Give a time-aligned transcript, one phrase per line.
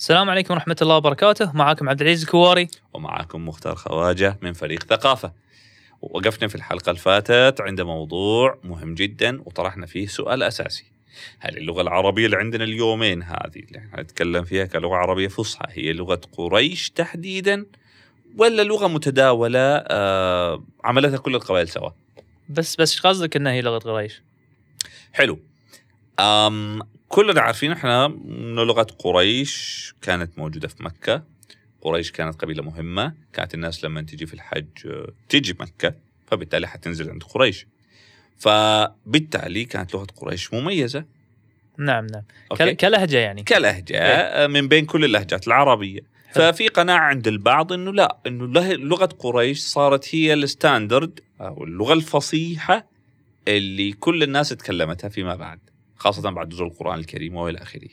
[0.00, 5.32] السلام عليكم ورحمة الله وبركاته معاكم عبد العزيز الكواري ومعكم مختار خواجة من فريق ثقافة.
[6.02, 10.84] وقفنا في الحلقة اللي فاتت عند موضوع مهم جدا وطرحنا فيه سؤال أساسي.
[11.38, 15.92] هل اللغة العربية اللي عندنا اليومين هذه اللي إحنا نتكلم فيها كلغة عربية فصحى هي
[15.92, 17.66] لغة قريش تحديدا
[18.36, 21.90] ولا لغة متداولة آه عملتها كل القبائل سوا؟
[22.48, 24.22] بس بس إيش قصدك إنها هي لغة قريش؟
[25.12, 25.38] حلو.
[26.20, 31.22] أم كلنا عارفين إحنا انه لغة قريش كانت موجودة في مكة.
[31.82, 34.66] قريش كانت قبيلة مهمة، كانت الناس لما تجي في الحج
[35.28, 35.94] تيجي مكة
[36.26, 37.66] فبالتالي حتنزل عند قريش.
[38.38, 41.04] فبالتالي كانت لغة قريش مميزة.
[41.78, 46.00] نعم نعم okay؟ كل- كلهجة يعني كلهجة آه، من بين كل اللهجات العربية.
[46.34, 46.52] حلو.
[46.52, 48.44] ففي قناعة عند البعض إنه لا إنه
[48.74, 52.86] لغة قريش صارت هي ال standard أو اللغة الفصيحة
[53.48, 55.58] اللي كل الناس تكلمتها فيما بعد
[56.00, 57.88] خاصة بعد نزول القرآن الكريم وإلى آخره.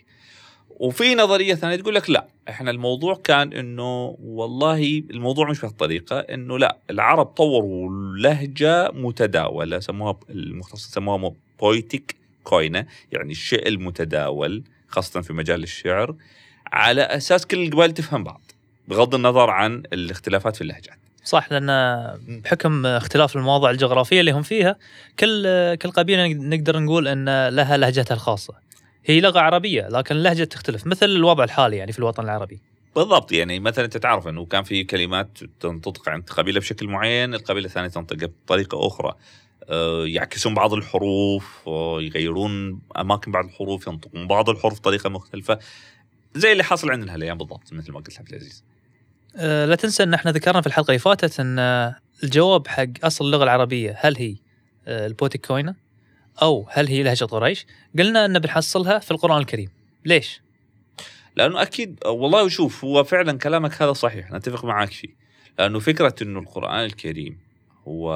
[0.69, 6.59] وفي نظرية ثانية تقول لك لا إحنا الموضوع كان إنه والله الموضوع مش بهالطريقه إنه
[6.59, 15.33] لا العرب طوروا لهجة متداولة سموها المختص سموها بويتيك كوينه يعني الشيء المتداول خاصة في
[15.33, 16.15] مجال الشعر
[16.67, 18.41] على أساس كل القبائل تفهم بعض
[18.87, 20.99] بغض النظر عن الاختلافات في اللهجات.
[21.27, 21.69] صح لأن
[22.43, 24.75] بحكم اختلاف المواضع الجغرافية اللي هم فيها
[25.19, 28.53] كل كل قبيلة نقدر نقول إن لها لهجتها الخاصة
[29.05, 32.59] هي لغة عربية لكن اللهجة تختلف مثل الوضع الحالي يعني في الوطن العربي
[32.95, 37.65] بالضبط يعني مثلا أنت تعرف إنه كان في كلمات تنطق عند قبيلة بشكل معين، القبيلة
[37.65, 39.15] الثانية تنطق بطريقة أخرى.
[39.69, 45.59] آه، يعكسون بعض الحروف، آه، يغيرون أماكن بعض الحروف، ينطقون بعض الحروف بطريقة مختلفة.
[46.35, 48.63] زي اللي حاصل عندنا هالأيام بالضبط مثل ما قلت عبد العزيز.
[49.37, 53.25] أه، لا تنسى إن إحنا ذكرنا في الحلقة اللي فاتت إن أه، الجواب حق أصل
[53.25, 54.35] اللغة العربية هل هي
[54.87, 55.75] أه، البوتيك كوينة
[56.41, 57.65] أو هل هي لهجة قريش؟
[57.99, 59.69] قلنا إن بنحصلها في القرآن الكريم.
[60.05, 60.41] ليش؟
[61.35, 65.15] لأنه أكيد والله شوف هو فعلا كلامك هذا صحيح نتفق معك فيه.
[65.59, 67.39] لأنه فكرة إنه القرآن الكريم
[67.87, 68.13] هو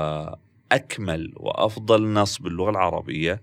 [0.72, 3.42] أكمل وأفضل نص باللغة العربية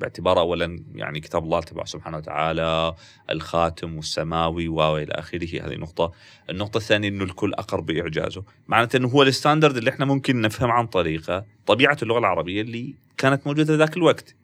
[0.00, 2.94] باعتباره اولا يعني كتاب الله تبارك سبحانه وتعالى
[3.30, 5.66] الخاتم والسماوي والى آخره.
[5.66, 6.12] هذه نقطة،
[6.50, 10.86] النقطة الثانية إنه الكل أقر بإعجازه، معناته إنه هو الستاندرد اللي إحنا ممكن نفهم عن
[10.86, 14.34] طريقه طبيعة اللغة العربية اللي كانت موجودة ذاك الوقت.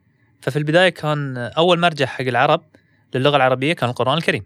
[0.41, 2.63] ففي البداية كان أول مرجع حق العرب
[3.15, 4.43] للغة العربية كان القرآن الكريم.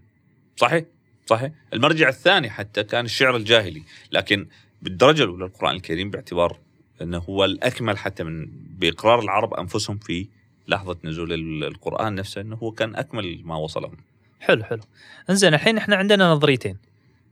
[0.55, 0.83] صحيح
[1.25, 1.51] صحيح.
[1.73, 3.83] المرجع الثاني حتى كان الشعر الجاهلي.
[4.11, 4.47] لكن
[4.81, 6.57] بالدرجة الأولى القرآن الكريم باعتبار
[7.01, 8.47] إنه هو الأكمل حتى من
[8.79, 10.27] بإقرار العرب أنفسهم في
[10.71, 13.97] لحظة نزول ال- القرآن نفسه إنه هو كان أكمل ما وصلهم.
[14.39, 14.81] حلو حلو.
[15.29, 16.77] إنزين الحين إحنا عندنا نظريتين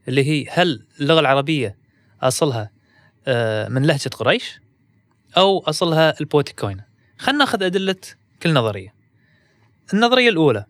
[0.08, 1.76] اللي هي هل اللغة العربية
[2.22, 2.70] أصلها
[3.26, 4.60] أه، من لهجة قريش
[5.36, 6.84] أو أصلها البوتيك كوينة
[7.18, 7.96] خلينا ناخذ أدلة
[8.42, 8.94] كل نظرية.
[9.94, 10.64] النظرية الأولى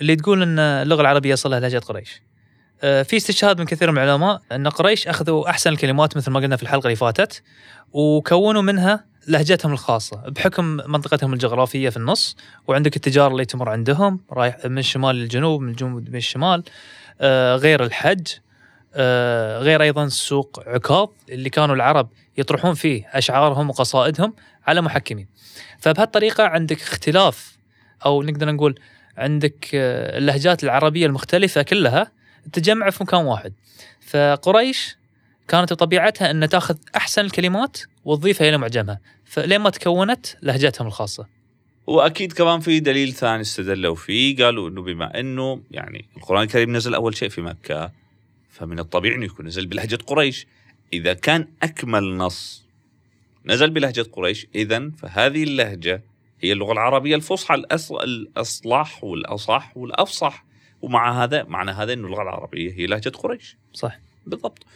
[0.00, 2.22] اللي تقول إن اللغة العربية أصلها لهجة قريش.
[2.82, 6.56] أه، في استشهاد من كثير من العلماء إن قريش أخذوا أحسن الكلمات مثل ما قلنا
[6.56, 7.42] في الحلقة اللي فاتت
[7.92, 10.16] وكونوا منها لهجتهم الخاصة.
[10.16, 15.70] بحكم منطقتهم الجغرافية في النص وعندك التجارة اللي تمر عندهم رايح من الشمال للجنوب من
[15.70, 16.62] الجنوب للشمال
[17.20, 18.26] آه غير الحج
[18.94, 24.34] آه غير أيضا سوق عكاظ اللي كانوا العرب يطرحون فيه أشعارهم وقصائدهم
[24.66, 25.26] على محكمين.
[25.78, 27.56] فبهالطريقة عندك اختلاف
[28.06, 28.80] أو نقدر نقول
[29.16, 32.12] عندك آه اللهجات العربية المختلفة كلها
[32.52, 33.52] تجمع في مكان واحد.
[34.00, 34.97] فقريش
[35.48, 39.00] كانت طبيعتها أن تأخذ أحسن الكلمات وتضيفها إلى معجمها.
[39.24, 41.26] فلين ما تكونت لهجتهم الخاصة.
[41.86, 46.94] وأكيد كمان في دليل ثاني استدلوا فيه قالوا إنه بما إنه يعني القرآن الكريم نزل
[46.94, 47.92] أول شيء في مكة
[48.50, 50.46] فمن الطبيعي إنه يكون نزل بلهجة قريش.
[50.92, 52.64] إذا كان أكمل نص
[53.46, 56.02] نزل بلهجة قريش اذا فهذه اللهجة
[56.40, 57.54] هي اللغة العربية الفصحى.
[57.54, 60.44] الأصلح والأصح والأفصح.
[60.82, 63.56] ومع هذا معنى هذا إنه اللغة العربية هي لهجة قريش.
[63.72, 63.98] صح.
[64.28, 64.66] بالضبط.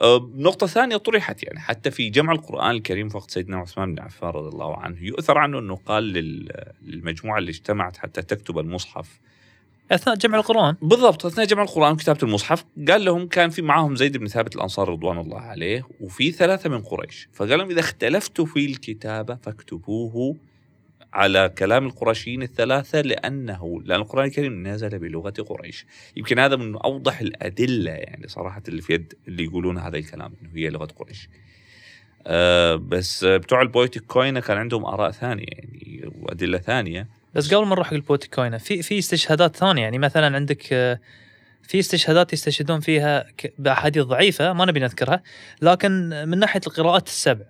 [0.00, 4.02] آه، نقطة ثانية طرحت يعني حتى في جمع القرآن الكريم في وقت سيدنا عثمان بن
[4.02, 9.20] عفان رضي الله عنه يؤثر عنه أنه قال لل- للمجموعة اللي اجتمعت حتى تكتب المصحف.
[9.92, 14.16] أثناء جمع القرآن؟ بالضبط أثناء جمع القرآن وكتابة المصحف قال لهم كان في معهم زيد
[14.16, 17.28] بن ثابت الأنصاري رضوان الله عليه وفي ثلاثة من قريش.
[17.32, 20.36] فقال لهم إذا اختلفتوا في الكتابة فاكتبوه
[21.12, 25.86] على كلام القرشيين الثلاثة لأنه لأن القرآن الكريم نزل بلغة قريش.
[26.16, 30.50] يمكن هذا من أوضح الأدلة يعني صراحة اللي في يد اللي يقولون هذا الكلام إنه
[30.54, 31.28] هي لغة قريش.
[32.26, 37.08] آه بس بتوع ال poetic koine كان عندهم آراء ثانية يعني وأدلة ثانية.
[37.34, 39.82] بس قبل ما نروح حق ال poetic koine في في استشهادات ثانية.
[39.82, 41.00] يعني مثلا عندك آه،
[41.62, 43.26] في استشهادات يستشهدون فيها
[43.58, 45.22] بأحاديث ضعيفة ما نبي نذكرها
[45.62, 45.90] لكن
[46.28, 47.44] من ناحية القراءات السبع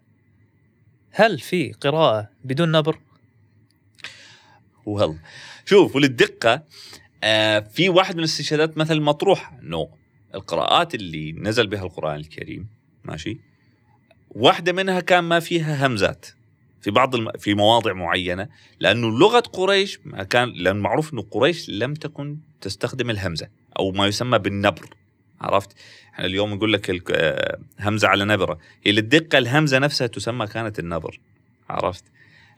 [1.11, 2.99] هل في قراءة بدون نبر؟
[4.87, 5.17] وهل
[5.65, 6.63] شوف وللدقة
[7.25, 9.89] آه في واحد من الاستشهادات مثل مطروحه انه
[10.35, 12.69] القراءات اللي نزل بها القرآن الكريم
[13.05, 13.39] ماشي؟
[14.31, 16.27] واحدة منها كان ما فيها همزات
[16.81, 17.31] في بعض الم...
[17.39, 18.49] في مواضع معينة
[18.81, 23.49] لأنه لغة قريش ما كان لأن معروف إنه قريش لم تكن تستخدم الهمزة
[23.79, 24.87] أو ما يسمى بالنبر
[25.41, 25.73] عرفت؟
[26.15, 28.59] إحنا اليوم نقول لك آه، همزة على نبرة.
[28.85, 31.21] هي للدقة الهمزة نفسها تسمى كانت النبر
[31.71, 32.05] عرفت؟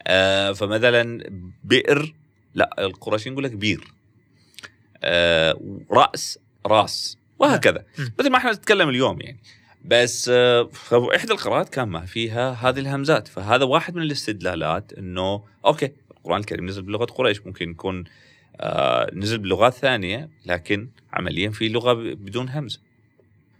[0.06, 1.30] آه فمثلا
[1.64, 2.14] بئر
[2.54, 3.94] لا القرشيين يقول لك بير.
[5.02, 5.60] آه
[5.90, 7.84] رأس راس وهكذا.
[7.98, 8.10] نعم.
[8.18, 9.38] مثل ما إحنا نتكلم اليوم يعني.
[9.84, 10.70] بس آه
[11.16, 13.28] إحدى القراءات كان ما فيها هذه الهمزات.
[13.28, 18.04] فهذا واحد من الاستدلالات إنه okay القرآن الكريم نزل بلغة قريش ممكن يكون
[18.56, 22.80] آه نزل بلغات ثانية لكن عمليا في لغة بدون همزة.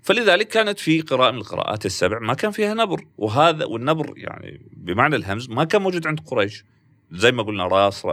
[0.04, 3.06] فلذلك كانت في قراءة من القراءات السبع ما كان فيها نبر.
[3.18, 6.64] وهذا والنبر يعني بمعنى الهمز ما كان موجود عند قريش.
[7.12, 8.06] زي ما قلنا راس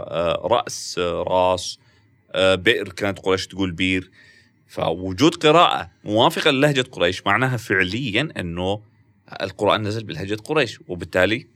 [0.44, 1.78] رأس راس
[2.30, 4.10] آه، بئر كانت قريش تقول بير
[4.66, 8.82] فوجود قراءة موافقة للهجة قريش معناها فعليا أنه
[9.42, 10.80] القرآن نزل بلهجة قريش.
[10.88, 11.46] وبالتالي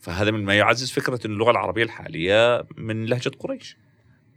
[0.00, 3.76] فهذا من ما يعزز فكرة أن اللغة العربية الحالية من لهجة قريش.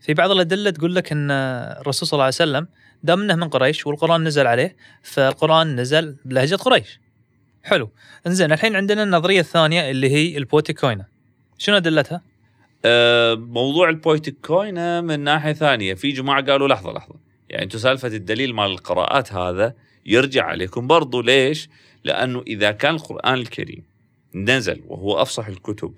[0.02, 2.68] في بعض الأدلة تقول لك إن الرسول صلى الله عليه وسلم
[3.04, 7.00] دام إنه من قريش والقرآن نزل عليه فالقرآن نزل بلهجة قريش.
[7.64, 7.90] حلو.
[8.28, 11.06] إنزين الحين عندنا النظرية الثانية اللي هي البوتيكوينا.
[11.58, 12.22] شنو أدلتها؟
[12.86, 17.16] آه، موضوع البويتك كوينة من ناحية ثانية في جماعة قالوا لحظة لحظة
[17.50, 19.74] يعني أنتم سالفة الدليل مال القراءات هذا
[20.06, 21.70] يرجع عليكم برضو ليش
[22.04, 23.84] لأنه إذا كان القرآن الكريم
[24.36, 25.94] نزل وهو أفصح الكتب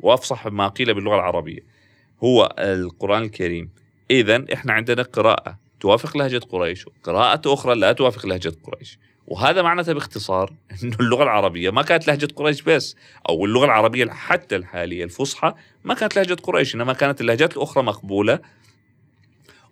[0.00, 1.75] وأفصح ما قيل باللغة العربية
[2.24, 3.70] هو القرآن الكريم.
[4.10, 8.98] إذا إحنا عندنا قراءة توافق لهجة قريش وقراءة أخرى لا توافق لهجة قريش.
[9.26, 10.52] وهذا معناته باختصار
[10.82, 12.96] إنه اللغة العربية ما كانت لهجة قريش بس
[13.28, 15.54] أو اللغة العربية حتى الحالية الفصحى
[15.84, 18.40] ما كانت لهجة قريش إنما كانت اللهجات الأخرى مقبولة.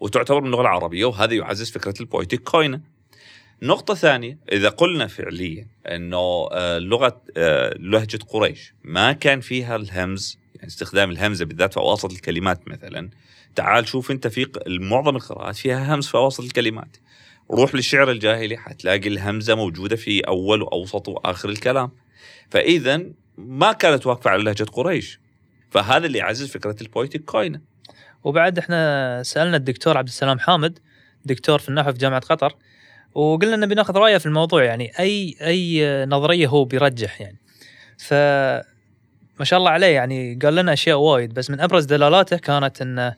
[0.00, 2.80] وتعتبر من اللغة العربية وهذا يعزز فكرة البويتيك كوينة.
[3.62, 10.38] نقطة ثانية إذا قلنا فعليا أنه آه، لغة آه، لهجة قريش ما كان فيها الهمز
[10.66, 13.10] استخدام الهمزة بالذات في أواسط الكلمات مثلا.
[13.54, 16.96] تعال شوف أنت في معظم القراءات فيها همز في أواسط الكلمات.
[17.50, 21.90] روح للشعر الجاهلي حتلاقي الهمزة موجودة في أول وأوسط وآخر الكلام.
[22.50, 23.02] فإذا
[23.38, 25.20] ما كانت واقفة على لهجة قريش.
[25.70, 27.60] فهذا اللي يعزز فكرة البويتيك كوينة
[28.24, 30.78] وبعد إحنا سألنا الدكتور عبد السلام حامد
[31.24, 32.54] دكتور في النحو في جامعة قطر
[33.14, 37.38] وقلنا نبي ناخذ رأيه في الموضوع يعني أي أي نظرية هو بيرجح يعني.
[37.98, 38.14] ف
[39.38, 43.16] ما شاء الله عليه يعني قال لنا أشياء وايد بس من أبرز دلالاته كانت انه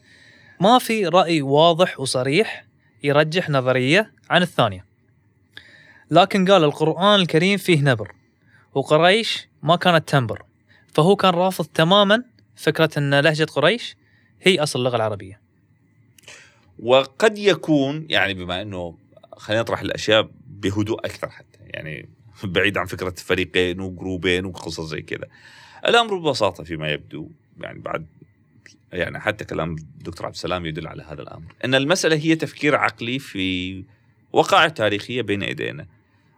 [0.60, 2.66] ما في رأي واضح وصريح
[3.02, 4.84] يرجح نظرية عن الثانية.
[6.10, 8.12] لكن قال القرآن الكريم فيه نبر
[8.74, 10.42] وقريش ما كانت تنبر.
[10.94, 12.24] فهو كان رافض تماما
[12.56, 13.96] فكرة إن لهجة قريش
[14.42, 15.40] هي أصل اللغة العربية.
[16.78, 18.98] وقد يكون يعني بما إنه
[19.36, 22.08] خلينا نطرح الأشياء بهدوء أكثر حتى يعني
[22.44, 25.26] بعيد عن فكرة فريقين وجروبين وقصص زي كذا.
[25.88, 27.28] الأمر ببساطة فيما يبدو
[27.60, 28.06] يعني بعد
[28.92, 33.18] يعني حتى كلام الدكتور عبد السلام يدل على هذا الأمر أن المسألة هي تفكير عقلي
[33.18, 33.84] في
[34.32, 35.86] وقائع تاريخية بين ايدينا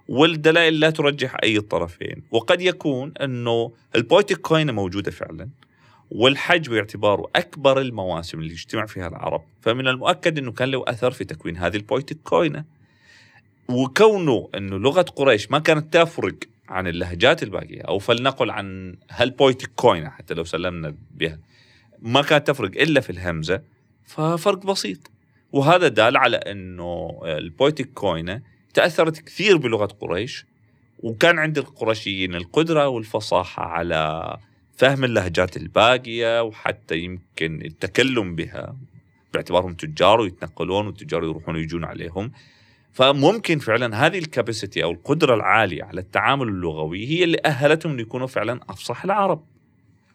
[0.08, 5.48] والدلائل لا ترجح أي الطرفين وقد يكون أنه ال poetic koine موجودة فعلا
[6.10, 11.24] والحج باعتباره أكبر المواسم اللي يجتمع فيها العرب فمن المؤكد أنه كان له أثر في
[11.24, 12.64] تكوين هذه ال poetic koine
[13.68, 16.34] وكونه أنه لغة قريش ما كانت تفرق
[16.68, 21.38] عن اللهجات الباقية أو فلنقل عن هال poetic koine حتى لو سلمنا بها.
[21.98, 23.62] ما كانت تفرق إلا في الهمزة
[24.06, 25.10] ففرق بسيط.
[25.52, 28.42] وهذا دال على إنه ال poetic koine
[28.74, 30.46] تأثرت كثير بلغة قريش
[30.98, 34.36] وكان عند القرشيين القدرة والفصاحة على
[34.76, 38.76] فهم اللهجات الباقية وحتى يمكن التكلم بها
[39.34, 42.32] باعتبارهم تجار ويتنقلون والتجار يروحون ويجون عليهم.
[42.92, 48.26] فممكن فعلا هذه الكاباسيتي أو القدرة العالية على التعامل اللغوي هي اللي أهلتهم أن يكونوا
[48.26, 49.44] فعلا أفصح العرب.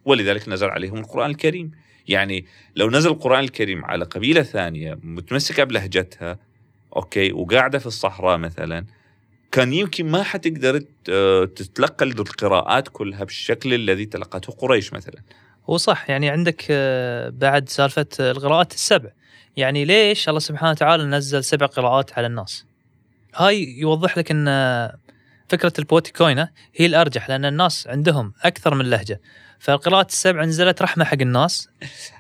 [0.05, 1.71] ولذلك نزل عليهم القرآن الكريم.
[2.07, 6.39] يعني لو نزل القرآن الكريم على قبيلة ثانية متمسكة بلهجتها
[6.95, 8.85] أوكي وقاعدة في الصحراء مثلا
[9.51, 10.79] كان يمكن ما حتقدر
[11.45, 15.21] تتلقى القراءات كلها بالشكل الذي تلقته قريش مثلا.
[15.69, 19.09] هو صح يعني عندك آه، بعد سالفة آه، القراءات السبع
[19.57, 22.65] يعني ليش الله سبحانه وتعالى نزل سبع قراءات على الناس؟
[23.35, 24.47] هاي يوضح لك إن
[25.49, 29.21] فكرة البوتيكوينه هي الأرجح لأن الناس عندهم أكثر من لهجة.
[29.59, 31.69] فالقراءات السبع نزلت رحمة حق الناس.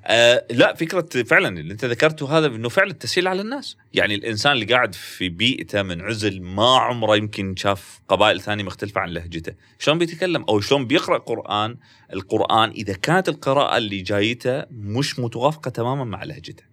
[0.05, 4.51] آه لا فكرة فعلا اللي أنت ذكرته هذا إنه فعلا تسهيل على الناس، يعني الإنسان
[4.51, 9.53] اللي قاعد في بيئته من عزل ما عمره يمكن شاف قبائل ثانية مختلفة عن لهجته،
[9.79, 11.77] شلون بيتكلم؟ أو شلون بيقرأ قرآن؟
[12.13, 16.72] القرآن إذا كانت القراءة اللي جايته مش متوافقة تماما مع لهجته.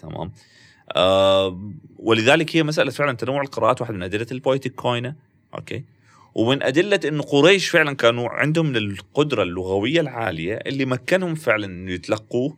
[0.00, 0.32] تمام؟
[0.96, 5.14] آه ولذلك هي مسألة فعلا تنوع القراءات واحد من أدلة ال poetic koine.
[5.54, 5.84] Okay.
[6.34, 12.56] ومن أدلة إنه قريش فعلا كانوا عندهم القدرة اللغوية العالية اللي مكنهم فعلا إنه يتلقوه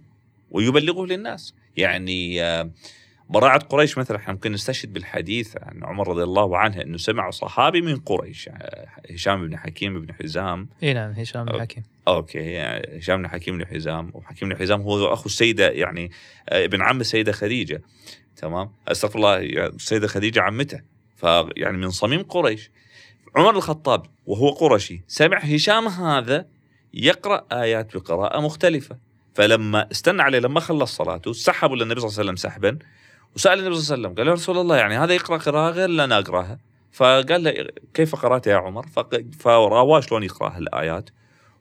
[0.50, 1.54] ويبلغوه للناس.
[1.76, 2.70] يعني آه
[3.30, 7.80] براعة قريش مثلا إحنا ممكن نستشهد بالحديث عن عمر رضي الله عنه إنه سمع صحابي
[7.80, 10.68] من قريش آه، هشام بن حكيم بن حزام.
[10.82, 11.82] إي نعم هشام بن حكيم.
[12.08, 14.10] أوكي يعني هشام بن حكيم بن حزام.
[14.14, 16.10] وحكيم بن حزام هو أخو السيدة يعني
[16.48, 17.82] ابن عم السيدة خديجة.
[18.36, 20.80] تمام؟ أستغفر الله يعني السيدة خديجة عمته.
[21.16, 22.70] فيعني من صميم قريش.
[23.36, 26.46] عمر الخطاب وهو قرشي سمع هشام هذا
[26.94, 28.96] يقرأ آيات بقراءة مختلفة.
[29.34, 32.78] فلما استنى عليه لما خلص صلاته سحبوا للنبي صلى الله عليه وسلم سحبا.
[33.36, 35.84] وسأل النبي صلى الله عليه وسلم قال يا رسول الله يعني هذا يقرأ قراءة غير
[35.84, 36.58] اللي أنا أقرأها؟
[36.92, 38.86] فقال له كيف قرأت يا عمر؟
[39.38, 41.10] فراواه شلون يقرأها الآيات؟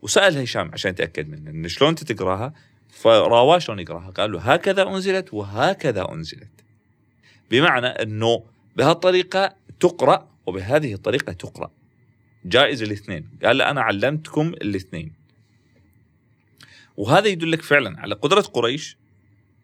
[0.01, 2.53] وسأل هشام عشان يتأكد منه انه شلون تقرأها؟
[2.89, 6.51] فراواه شلون يقرأها؟ قال له هكذا أنزلت وهكذا أنزلت.
[7.51, 8.43] بمعنى إنه
[8.75, 11.71] بهالطريقة تقرأ وبهذه الطريقة تقرأ.
[12.45, 13.29] جائز الاثنين.
[13.43, 15.13] قال أنا علمتكم الاثنين.
[16.97, 18.97] وهذا يدلك فعلا على قدرة قريش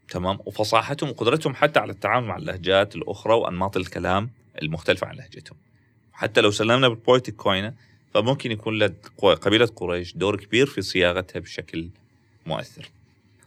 [0.10, 4.30] تمام؟ وفصاحتهم وقدرتهم حتى على التعامل مع اللهجات الأخرى وأنماط الكلام
[4.62, 5.58] المختلفة عن لهجتهم.
[6.14, 7.74] حتى لو سلمنا بال poetic koine
[8.14, 8.84] فممكن يكون
[9.22, 11.90] قبيلة قريش دور كبير في صياغتها بشكل
[12.46, 12.90] مؤثر.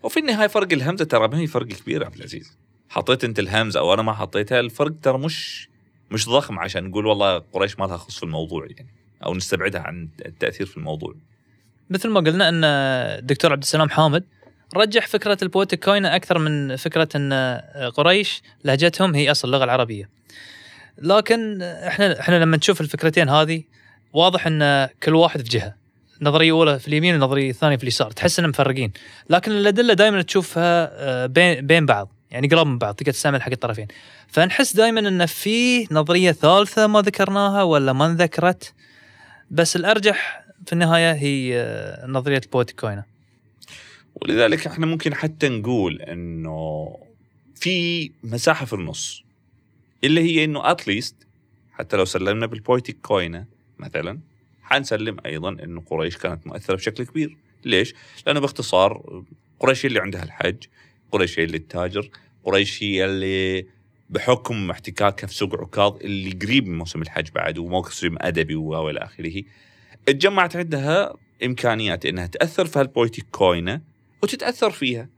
[0.02, 2.56] وفي النهاية فرق الهمزة ترى ما هي فرق كبير عبد العزيز.
[2.88, 5.68] حطيت أنت الهمزة أو أنا ما حطيتها الفرق ترى مش
[6.10, 8.88] مش ضخم عشان نقول والله قريش ما لها خص في الموضوع يعني
[9.24, 11.14] أو نستبعدها عن التأثير في الموضوع.
[11.90, 14.24] مثل ما قلنا أن الدكتور عبد السلام حامد
[14.76, 17.60] رجح فكرة ال poetic koine أكثر من فكرة إن
[17.94, 20.08] قريش لهجتهم هي أصل اللغة العربية.
[20.98, 23.62] لكن إحنا إحنا لما نشوف الفكرتين هذه
[24.12, 25.74] واضح إن كل واحد في جهة.
[26.22, 28.10] نظرية أولى في اليمين والنظريه الثانية في اليسار.
[28.10, 28.92] تحس إنهم مفرقين.
[29.30, 32.12] لكن الأدلة دائما تشوفها آه، بين بين بعض.
[32.30, 32.94] يعني قراب من بعض.
[32.94, 33.88] تقدر تستعمل حق الطرفين.
[34.28, 38.74] فنحس دائما إن في نظرية ثالثة ما ذكرناها ولا ما انذكرت.
[39.50, 43.19] بس الأرجح في النهاية هي آه، نظرية البويتيك كوينة.
[44.22, 46.96] ولذلك إحنا ممكن حتى نقول إنه
[47.54, 49.22] في مساحة في النص
[50.04, 51.14] اللي هي إنه اتليست
[51.72, 53.44] حتى لو سلمنا بالبويتيك كوينه
[53.78, 54.18] مثلا
[54.62, 57.94] حنسلم أيضا إنه قريش كانت مؤثرة بشكل كبير ليش؟
[58.26, 59.22] لأنه باختصار
[59.60, 60.64] قريش اللي عندها الحج
[61.12, 62.10] قريش هي اللي التاجر
[62.44, 63.66] قريش هي اللي
[64.10, 69.42] بحكم احتكاكها في سوق عكاظ اللي قريب من موسم الحج بعد وموسم أدبي وإلى آخره
[70.08, 73.80] اتجمعت عندها إمكانيات إنها تأثر في هالبويتيك كوينه
[74.22, 75.08] وتتأثر فيها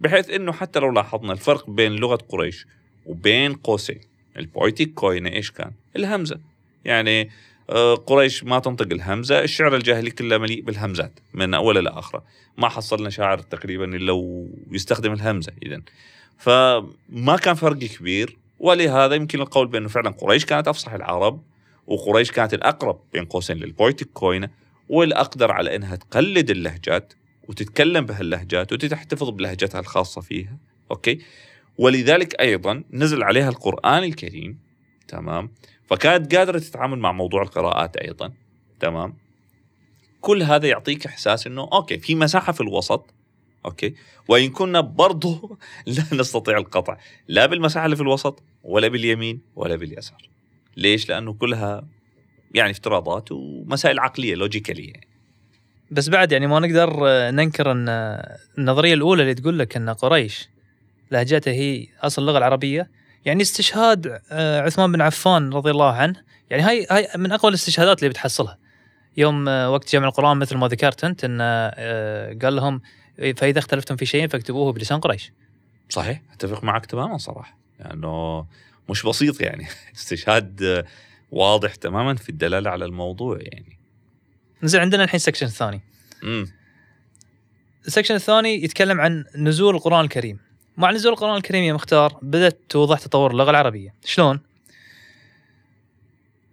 [0.00, 2.66] بحيث إنه حتى لو لاحظنا الفرق بين لغة قريش
[3.06, 4.00] وبين قوسين
[4.36, 6.40] البويتيك كوينة إيش كان؟ الهمزة
[6.84, 7.30] يعني
[7.70, 12.24] آه، قريش ما تنطق الهمزة، الشعر الجاهلي كله مليء بالهمزات من اوله لاخره،
[12.58, 14.12] ما حصلنا شاعر تقريبا إلا
[14.70, 15.82] ويستخدم الهمزة اذا.
[16.38, 21.42] فما كان فرق كبير ولهذا يمكن القول بأنه فعلا قريش كانت أفصح العرب
[21.86, 24.50] وقريش كانت الأقرب بين قوسين لل poetic koine
[24.88, 27.12] والأقدر على إنها تقلد اللهجات
[27.48, 30.58] وتتكلم بهاللهجات وتحتفظ بلهجتها الخاصة فيها
[30.90, 31.18] okay؟
[31.78, 34.58] ولذلك أيضا نزل عليها القرآن الكريم
[35.08, 35.50] تمام؟
[35.86, 38.32] فكانت قادرة تتعامل مع موضوع القراءات أيضا
[38.80, 39.14] تمام؟
[40.20, 43.14] كل هذا يعطيك إحساس إنه okay في مساحة في الوسط
[43.64, 43.94] okay؟
[44.28, 46.96] وإن كنا برضه لا نستطيع القطع
[47.28, 50.28] لا بالمساحة اللي في الوسط ولا باليمين ولا باليسار.
[50.76, 51.88] ليش؟ لأنه كلها
[52.54, 55.11] يعني افتراضات ومسائل عقلية لوجيكاليه يعني.
[55.92, 56.90] بس بعد يعني ما نقدر
[57.30, 57.88] ننكر أن
[58.58, 60.48] النظرية الأولى اللي تقول لك أن قريش
[61.10, 62.90] لهجته هي أصل اللغة العربية
[63.24, 67.98] يعني استشهاد آه، عثمان بن عفان رضي الله عنه يعني هاي هاي من أقوى الاستشهادات
[67.98, 68.58] اللي بتحصلها.
[69.16, 72.80] يوم آه، وقت جمع القرآن مثل ما ذكرت أنت انه آه، قال لهم
[73.36, 75.32] فإذا اختلفتم في شيء فاكتبوه بلسان قريش.
[75.88, 78.46] صحيح أتفق معك تماما صراحة لأنه يعني
[78.88, 79.66] مش بسيط يعني.
[79.96, 80.84] استشهاد
[81.30, 83.81] واضح تماما في الدلالة على الموضوع يعني.
[84.62, 85.80] نزل عندنا الحين ال section الثاني.
[86.22, 86.52] امم
[87.86, 90.38] ال section الثاني يتكلم عن نزول القرآن الكريم.
[90.76, 93.94] مع نزول القرآن الكريم يا مختار بدأت توضح تطور اللغة العربية.
[94.04, 94.40] شلون؟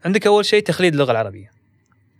[0.06, 1.51] عندك أول شيء تخليد اللغة العربية.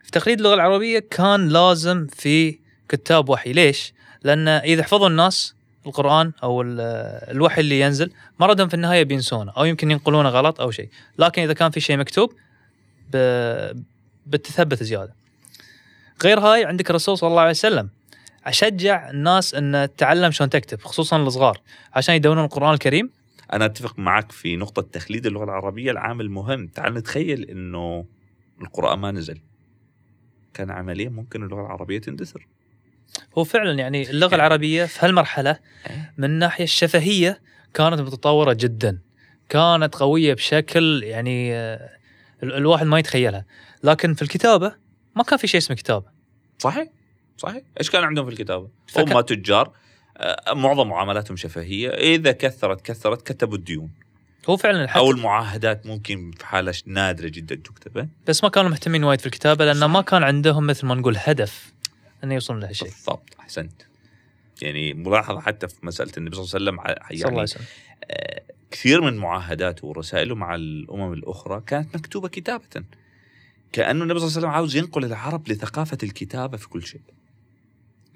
[0.04, 3.54] في تخليد اللغة العربية كان لازم في كتاب وحي.
[3.54, 3.94] ليش؟
[4.24, 5.56] لأن إذا حفظوا الناس
[5.86, 10.90] القرآن أو الوحي اللي ينزل مرضهم في النهاية بينسونه أو يمكن ينقلونه غلط أو شيء.
[11.20, 12.34] لكن إذا كان في شيء مكتوب
[14.26, 15.16] بتثبت زيادة.
[16.24, 17.90] غير هاي عندك الرسول صلى الله عليه وسلم.
[18.46, 21.62] أشجع الناس إن تتعلم شلون تكتب خصوصا الصغار
[21.94, 23.10] عشان يدونون القرآن الكريم.
[23.54, 28.06] أنا أتفق معك في نقطة تخليد اللغة العربية العامل مهم تعال نتخيل إنه
[28.62, 29.42] القرآن ما نزل.
[30.54, 32.48] كان عمليا ممكن اللغة العربية تندثر.
[33.38, 35.60] هو فعلا يعني اللغة يعني العربية في هالمرحلة
[35.90, 36.14] إيه.
[36.18, 37.42] من الناحيه الشفهية
[37.74, 39.00] كانت متطورة جدا.
[39.50, 41.90] كانت قوية بشكل يعني آه،
[42.44, 43.46] ال- الواحد ما يتخيلها.
[43.84, 44.76] لكن في الكتابة
[45.20, 46.06] ما كان في شيء اسمه كتابه
[46.60, 46.88] صحيح
[47.38, 47.64] صحيح.
[47.80, 49.72] إيش كان عندهم في الكتابة؟ فك- هم تجار
[50.18, 51.90] آه، معظم معاملاتهم شفهية.
[51.90, 53.90] إذا كثرت كثرت كتبوا الديون.
[54.50, 57.98] هو فعلا حتى أو المعاهدات ممكن في حالة نادرة جدا تكتب.
[57.98, 61.16] إيه؟ بس ما كانوا مهتمين وايد في الكتابة لأنه ما كان عندهم مثل ما نقول
[61.18, 61.74] هدف
[62.24, 62.88] إنه يوصلون لهالشيء.
[62.88, 63.36] بالضبط.
[63.40, 63.82] أحسنت.
[64.62, 67.42] يعني ملاحظة حتى في مسألة النبي صلى الله عليه وسلم ع- صلى الله عليه يعني
[67.44, 67.66] وسلم.
[68.12, 72.84] آه، كثير من معاهداته ورسائله مع الأمم الأخرى كانت مكتوبة كتابة.
[73.72, 77.02] كأنه النبي صلى الله عليه وسلم عاوز ينقل العرب لثقافة الكتابة في كل شيء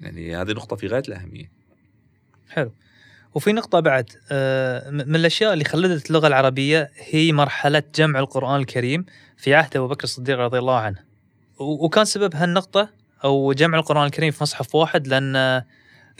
[0.00, 1.50] يعني هذه نقطة في غاية الأهمية
[2.50, 2.72] حلو
[3.34, 9.06] وفي نقطة بعد آه، من الأشياء اللي خلدت اللغة العربية هي مرحلة جمع القرآن الكريم
[9.36, 10.98] في عهد أبو بكر الصديق رضي الله عنه
[11.58, 12.88] وكان سبب هالنقطة
[13.24, 15.62] أو جمع القرآن الكريم في مصحف واحد لأن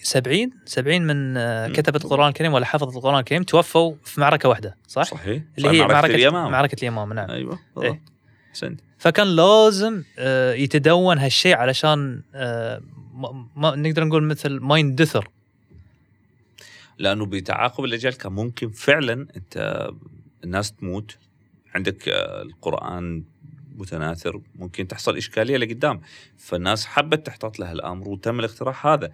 [0.03, 1.69] سبعين سبعين من آه،.
[1.69, 5.79] كتبة القرآن الكريم ولا حفظة القرآن الكريم توفوا في معركة واحدة صح؟ صحيح اللي هي
[5.79, 6.51] معركة معركة اليمامة.
[6.51, 8.14] معركة اليمامة نعم أيوه إيه.
[8.55, 8.81] أحسنت.
[8.99, 12.81] فكان لازم آه، يتدون هالشيء علشان آه،
[13.57, 15.29] ما نقدر نقول مثل ما يندثر
[16.99, 19.89] لأنه بتعاقب الأجيال كان ممكن فعلا أنت
[20.45, 21.17] الناس تموت.
[21.75, 23.25] عندك آه، القرآن
[23.77, 26.01] متناثر ممكن تحصل إشكالية لقدام.
[26.39, 29.13] فالناس حبت تحتاط لها الأمر وتم الاقتراح هذا.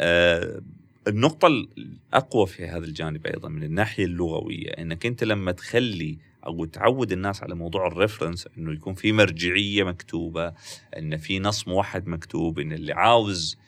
[0.00, 0.60] آه،
[1.08, 7.12] النقطة الأقوى في هذا الجانب أيضا من الناحية اللغوية أنك أنت لما تخلي أو تعود
[7.12, 10.52] الناس على موضوع الريفرنس أنه يكون في مرجعية مكتوبة
[10.98, 13.58] أن في نص موحد مكتوب أن اللي عاوز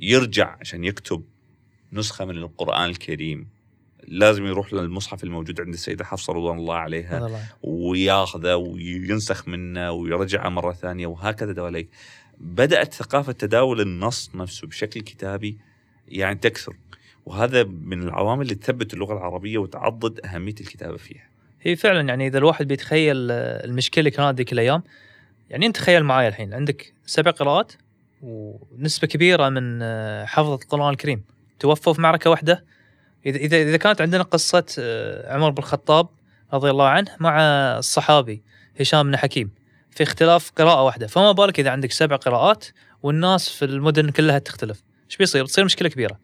[0.00, 1.24] يرجع عشان يكتب
[1.92, 3.48] نسخة من القرآن الكريم
[4.08, 7.18] لازم يروح للمصحف الموجود عند السيدة حفصة رضوان الله عليها.
[7.62, 11.88] وياخذه وينسخ منه ويرجعه مرة ثانية وهكذا دواليك
[12.40, 15.58] بدأت ثقافة تداول النص نفسه بشكل كتابي
[16.08, 16.76] يعني تكثر
[17.26, 21.28] وهذا من العوامل اللي تثبت اللغة العربية وتعضد أهمية الكتابة فيها
[21.62, 24.82] هي فعلا يعني إذا الواحد بيتخيل آه، المشكلة كانت ذيك الأيام
[25.50, 27.72] يعني أنت تخيل معايا الحين عندك سبع قراءات
[28.22, 31.24] ونسبة كبيرة من آه، حفظه القرآن الكريم
[31.58, 32.64] توفوا في معركة واحدة.
[33.26, 36.08] إذا إذا إذا كانت عندنا قصة آه، عمر بن الخطاب
[36.52, 37.40] رضي الله عنه مع
[37.78, 38.42] الصحابي
[38.80, 39.50] هشام بن حكيم
[39.90, 41.06] في اختلاف قراءة واحدة.
[41.06, 42.64] فما بالك إذا عندك سبع قراءات
[43.02, 44.82] والناس في المدن كلها تختلف.
[45.06, 46.18] إيش بيصير؟ بتصير مشكلة كبيرة.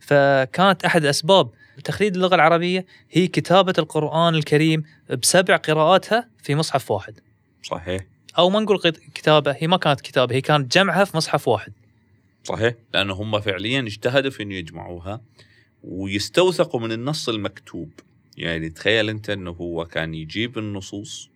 [0.00, 1.50] فكانت أحد اسباب
[1.84, 4.84] تخليد اللغة العربية هي كتابة القرآن الكريم
[5.22, 7.20] بسبع قراءاتها في مصحف واحد.
[7.62, 8.06] صحيح.
[8.38, 8.78] أو ما نقول
[9.14, 11.72] كتابة هي ما كانت كتابة هي كانت جمعها في مصحف واحد.
[12.44, 12.74] صحيح.
[12.94, 15.20] لأنه هم فعليا اجتهدوا في إنه يجمعوها
[15.84, 17.90] ويستوثقوا من النص المكتوب.
[18.36, 21.30] يعني تخيل أنت إنه هو كان يجيب النصوص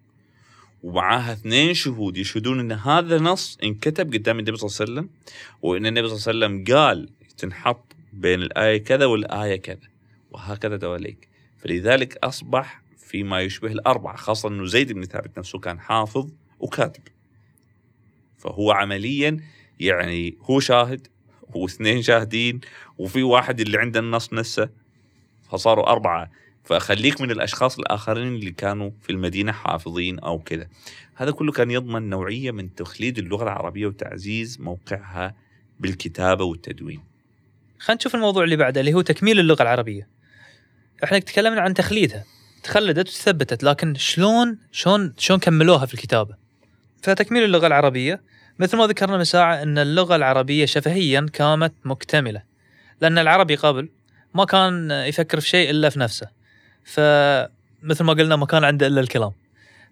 [0.82, 5.10] ومعاها اثنين شهود يشهدون إن هذا نص انكتب قدام النبي صلى الله عليه وسلم
[5.62, 9.88] وإن النبي صلى الله عليه وسلم قال تنحط بين الآية كذا والآية كذا.
[10.30, 16.30] وهكذا دواليك فلذلك أصبح فيما يشبه الأربعة خاصة إنه زيد بن ثابت نفسه كان حافظ
[16.58, 17.02] وكاتب.
[18.38, 19.40] فهو عمليا
[19.80, 21.06] يعني هو شاهد
[21.54, 22.60] واثنين شاهدين
[22.98, 24.70] وفي واحد اللي عنده النص نفسه.
[25.50, 26.30] فصاروا أربعة.
[26.64, 30.68] فخليك من الأشخاص الآخرين اللي كانوا في المدينة حافظين أو كذا.
[31.14, 35.34] هذا كله كان يضمن نوعية من تخليد اللغة العربية وتعزيز موقعها
[35.80, 37.00] بالكتابة والتدوين.
[37.78, 40.17] خلينا نشوف الموضوع اللي بعده اللي هو تكميل اللغة العربية.
[41.04, 42.24] إحنا تكلمنا عن تخليدها.
[42.62, 46.34] تخلدت وثبتت لكن شلون شلون شلون كملوها في الكتابة؟
[47.02, 48.20] فتكميل اللغة العربية.
[48.58, 52.42] مثل ما ذكرنا من ساعه إن اللغة العربية شفهيا كانت مكتملة.
[53.00, 53.88] لأن العربي قبل
[54.34, 56.28] ما كان يفكر في شيء إلا في نفسه.
[56.84, 59.32] فمثل ما قلنا ما كان عنده إلا الكلام.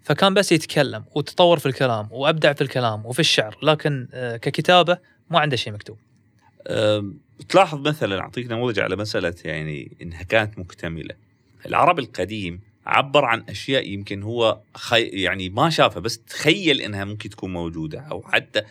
[0.03, 4.99] فكان بس يتكلم وتطور في الكلام وأبدع في الكلام وفي الشعر لكن آه، ككتابة
[5.31, 5.99] ما عنده شيء مكتوب.
[7.49, 11.15] تلاحظ مثلا أعطيك نموذج على مسألة يعني إنها كانت مكتملة.
[11.67, 17.31] العربي القديم عبر عن أشياء يمكن هو خي يعني ما شافها بس تخيل إنها ممكن
[17.31, 18.63] تكون موجودة أو حتى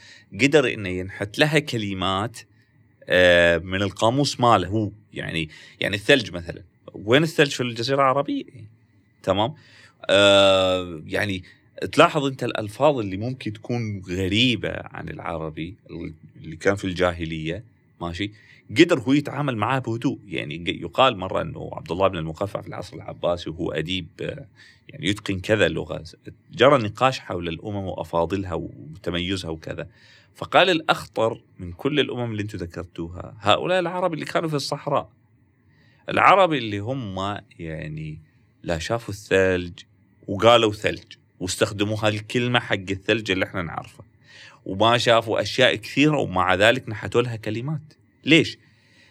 [0.41, 2.39] قدر إنه ينحت لها كلمات
[3.10, 4.91] آه، من القاموس ماله هو.
[5.13, 6.62] يعني يعني الثلج مثلا.
[6.93, 8.43] وين الثلج في الجزيرة العربية؟
[9.23, 9.53] تمام.
[10.10, 11.43] آه يعني
[11.91, 15.75] تلاحظ أنت الألفاظ اللي ممكن تكون غريبة عن العربي
[16.43, 17.63] اللي كان في الجاهلية.
[18.01, 18.31] ماشي؟
[18.79, 20.19] قدر هو يتعامل معاه بهدوء.
[20.25, 24.47] يعني يقال مرة إنه عبد الله بن المقفع في العصر العباسي وهو أديب آه،
[24.89, 26.03] يعني يتقن كذا لغه
[26.51, 29.88] جرى نقاش حول الأمم وأفاضلها وتميزها وكذا.
[30.36, 35.10] فقال الأخطر من كل الأمم اللي أنتم ذكرتوها هؤلاء العرب اللي كانوا في الصحراء.
[36.10, 38.19] العرب اللي هم يعني
[38.63, 39.79] لا شافوا الثلج
[40.27, 44.03] وقالوا ثلج واستخدموا هالكلمه حق الثلج اللي إحنا نعرفه.
[44.65, 47.93] وما شافوا أشياء كثيرة ومع ذلك نحتوا لها كلمات.
[48.23, 48.58] ليش؟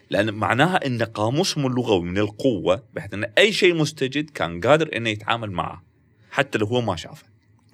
[0.09, 5.09] لأن معناها إن قاموسهم اللغوي من القوة بحيث إن أي شيء مستجد كان قادر إنه
[5.09, 5.83] يتعامل معه
[6.31, 7.25] حتى لو هو ما شافه.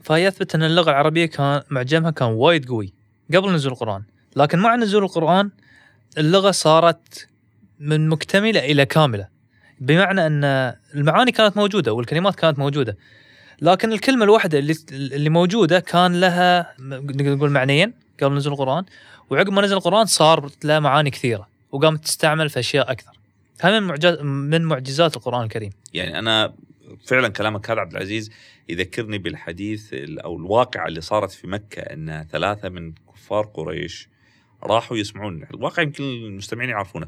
[0.04, 2.94] فيثبت إن اللغة العربية كان معجمها كان وايد قوي
[3.34, 4.04] قبل نزول القرآن.
[4.36, 5.50] لكن مع نزول القرآن
[6.17, 7.28] اللغة صارت
[7.80, 9.28] من مكتملة إلى كاملة.
[9.80, 10.44] بمعنى إن
[10.96, 12.98] المعاني كانت موجودة والكلمات كانت موجودة.
[13.62, 18.86] لكن الكلمة الواحدة اللي اللي موجودة كان لها نقدر نقول معنيين قبل نزول القرآن
[19.30, 23.12] وعقب ما نزل القرآن صار لها معاني كثيرة وقامت تستعمل في أشياء أكثر.
[23.62, 25.71] هذا من معجز من معجزات القرآن الكريم.
[25.93, 26.54] يعني أنا
[27.06, 28.32] فعلا كلامك هذا عبد العزيز
[28.69, 34.08] يذكرني بالحديث ال- أو الواقعة اللي صارت في مكة إن ثلاثة من كفار قريش
[34.63, 37.08] راحوا يسمعون الواقع يمكن المستمعين يعرفونه.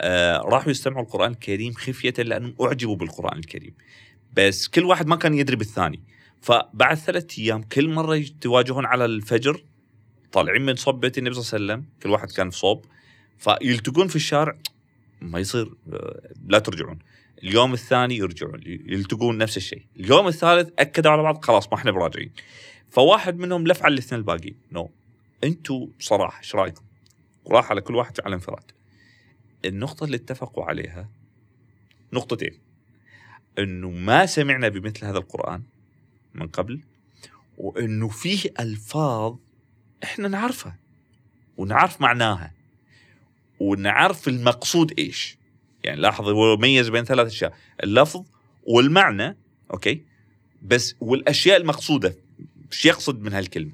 [0.00, 3.74] آه راحوا يستمعوا القرآن الكريم خفية لأنهم أعجبوا بالقرآن الكريم.
[4.36, 6.00] بس كل واحد ما كان يدري بالثاني.
[6.40, 9.64] فبعد ثلاثة أيام كل مرة يتواجهون على الفجر
[10.32, 12.84] طالعين من صوب بيت النبي صلى الله عليه وسلم كل واحد كان في صوب
[13.38, 14.58] فيلتقون في الشارع
[15.20, 15.74] ما يصير
[16.46, 16.98] لا ترجعون.
[17.42, 19.86] اليوم الثاني يرجعون يلتقون نفس الشيء.
[20.00, 22.32] اليوم الثالث أكدوا على بعض خلاص ما إحنا براجعين.
[22.90, 24.56] فواحد منهم لف على الاثنين الباقيين.
[24.72, 24.90] نو.
[25.44, 26.82] أنتوا صراحة إيش رأيكم؟
[27.44, 28.64] وراح على كل واحد على انفراد.
[29.64, 31.08] النقطة اللي اتفقوا عليها
[32.12, 32.69] نقطتين.
[33.62, 35.62] إنه ما سمعنا بمثل هذا القرآن
[36.34, 36.80] من قبل
[37.58, 39.36] وإنه فيه ألفاظ
[40.04, 40.76] إحنا نعرفها
[41.56, 42.52] ونعرف معناها
[43.60, 45.38] ونعرف المقصود إيش.
[45.84, 48.24] يعني لاحظ هو ميز بين ثلاث أشياء اللفظ
[48.62, 49.36] والمعنى
[49.70, 50.02] أوكي؟
[50.62, 52.14] بس والأشياء المقصودة
[52.72, 53.72] إيش يقصد من هالكلمة؟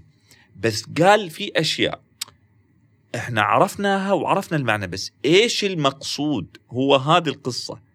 [0.57, 2.01] بس قال في أشياء
[3.15, 7.86] إحنا عرفناها وعرفنا المعنى بس إيش المقصود؟ هو هذه القصة.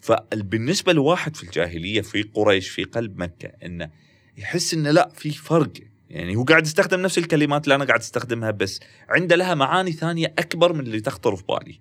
[0.00, 3.90] فبالنسبة لواحد في الجاهلية في قريش في قلب مكة إنه
[4.36, 5.72] يحس إنه لا في فرق
[6.10, 10.34] يعني هو قاعد يستخدم نفس الكلمات اللي أنا قاعد أستخدمها بس عنده لها معاني ثانية
[10.38, 11.80] أكبر من اللي تخطر في بالي.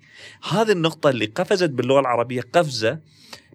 [0.49, 2.99] هذه النقطة اللي قفزت باللغة العربية قفزة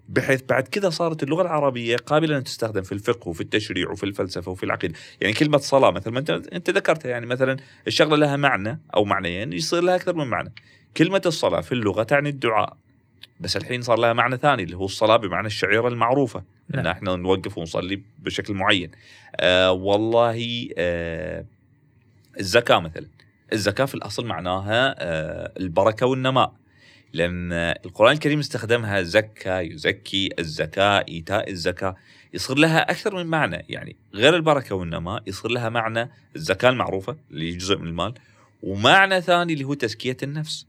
[0.09, 4.51] بحيث بعد كذا صارت اللغة العربية قابلة أن تستخدم في الفقه وفي التشريع وفي الفلسفة
[4.51, 9.05] وفي العقيدة، يعني كلمة صلاة مثلا أنت أنت ذكرتها يعني مثلا الشغلة لها معنى أو
[9.05, 10.53] معنيين يصير لها أكثر من معنى.
[10.97, 12.77] كلمة الصلاة في اللغة تعني الدعاء.
[13.42, 16.42] بس الحين صار لها معنى ثاني اللي هو الصلاة بمعنى الشعيرة المعروفة
[16.74, 16.87] إن نعم.
[16.87, 18.90] إحنا نوقف ونصلي بشكل معين.
[19.37, 21.44] آه والله آه
[22.40, 23.07] الزكاة مثلا.
[23.52, 26.52] الزكاة في الأصل معناها آه البركة والنماء.
[27.12, 31.96] لأن القرآن الكريم استخدمها زكى يزكي الزكاه إيتاء الزكاه
[32.35, 37.50] يصير لها أكثر من معنى يعني غير البركة والنماء يصير لها معنى الزكاة المعروفة اللي
[37.57, 38.14] جزء من المال
[38.62, 40.66] ومعنى ثاني اللي هو تزكية النفس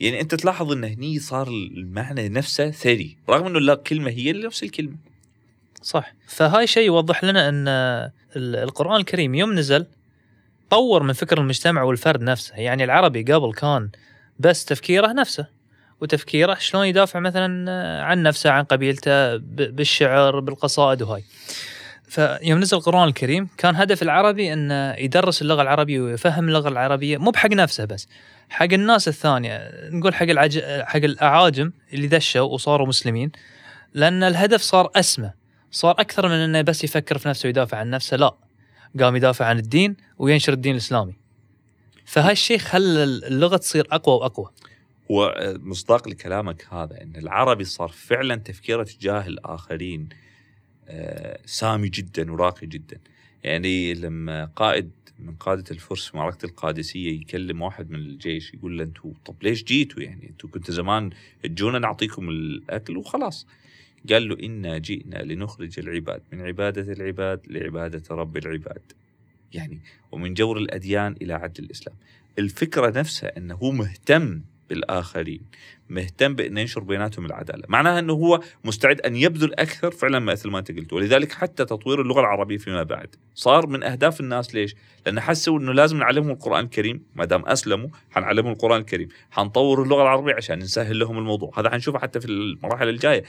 [0.00, 4.62] يعني أنت تلاحظ إن هني صار المعنى نفسه ثري رغم إنه لا كلمة هي نفس
[4.62, 4.96] الكلمة.
[5.82, 6.14] صح.
[6.26, 9.86] فهاي شيء يوضح لنا إن ال- القرآن الكريم يوم نزل
[10.70, 12.54] طور من فكر المجتمع والفرد نفسه.
[12.56, 13.88] يعني العربي قبل كان
[14.38, 15.46] بس تفكيره نفسه
[16.00, 17.70] وتفكيره شلون يدافع مثلا
[18.02, 21.24] عن نفسه عن قبيلته بالشعر بالقصائد وهاي.
[22.16, 27.30] فيوم نزل القرآن الكريم كان هدف العربي انه يدرس اللغة العربية ويفهم اللغة العربية مو
[27.30, 28.08] بحق نفسه بس
[28.48, 30.60] حق الناس الثانية نقول حق العج...
[30.82, 33.32] حق الأعاجم اللي دشوا وصاروا مسلمين
[33.94, 35.30] لأن الهدف صار أسمى
[35.70, 38.34] صار أكثر من أنه بس يفكر في نفسه ويدافع عن نفسه لا
[39.00, 41.14] قام يدافع عن الدين وينشر الدين الإسلامي.
[42.04, 44.50] فهاي الشيء خلى اللغة تصير أقوى وأقوى.
[45.08, 50.08] ومصداق لكلامك هذا إن العربي صار فعلا تفكيره تجاه الآخرين.
[50.12, 50.25] آه،
[51.44, 52.98] سامي جدا وراقي جدا.
[53.44, 58.84] يعني لما قائد من قادة الفرس في معركة القادسية يكلم واحد من الجيش يقول له
[58.84, 61.10] أنتوا طب ليش جيتوا يعني؟ أنتوا كنتوا زمان
[61.42, 63.46] تجونا نعطيكم الأكل وخلاص.
[64.10, 68.82] قال له إنا جئنا لنخرج العباد من عبادة العباد لعبادة رب العباد.
[69.52, 69.78] يعني
[70.12, 71.96] ومن جور الأديان إلى عدل الإسلام.
[72.38, 75.40] الفكرة نفسها إنه هو مهتم بالآخرين
[75.88, 80.58] مهتم بانه ينشر بيناتهم العدالة، معناها إنه هو مستعد أن يبذل أكثر فعلا مثل ما
[80.58, 84.74] أنت قلت، ولذلك حتى تطوير اللغة العربية فيما بعد صار من أهداف الناس ليش؟
[85.06, 90.02] لأن حسوا إنه لازم نعلمهم القرآن الكريم، ما دام أسلموا حنعلمهم القرآن الكريم، حنطور اللغة
[90.02, 93.24] العربية عشان نسهل لهم الموضوع، هذا حنشوفه حتى في المراحل الجاية.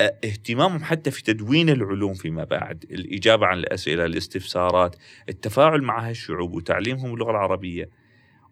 [0.00, 4.96] آه، اهتمامهم حتى في تدوين العلوم فيما بعد، الإجابة عن الأسئلة، الاستفسارات،
[5.28, 8.05] التفاعل مع هالشعوب وتعليمهم اللغة العربية.